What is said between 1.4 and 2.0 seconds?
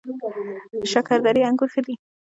انګور ښه دي؟